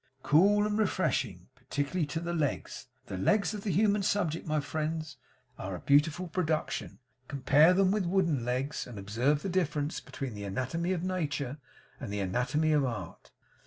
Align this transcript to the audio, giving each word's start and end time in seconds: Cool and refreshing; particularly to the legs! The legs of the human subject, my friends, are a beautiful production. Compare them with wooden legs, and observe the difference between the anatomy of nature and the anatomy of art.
Cool 0.23 0.65
and 0.65 0.79
refreshing; 0.79 1.49
particularly 1.53 2.07
to 2.07 2.19
the 2.19 2.33
legs! 2.33 2.87
The 3.05 3.19
legs 3.19 3.53
of 3.53 3.61
the 3.63 3.69
human 3.69 4.01
subject, 4.01 4.47
my 4.47 4.59
friends, 4.59 5.17
are 5.59 5.75
a 5.75 5.79
beautiful 5.79 6.27
production. 6.27 6.97
Compare 7.27 7.75
them 7.75 7.91
with 7.91 8.07
wooden 8.07 8.43
legs, 8.43 8.87
and 8.87 8.97
observe 8.97 9.43
the 9.43 9.47
difference 9.47 9.99
between 9.99 10.33
the 10.33 10.43
anatomy 10.43 10.91
of 10.93 11.03
nature 11.03 11.59
and 11.99 12.11
the 12.11 12.19
anatomy 12.19 12.71
of 12.71 12.83
art. 12.83 13.29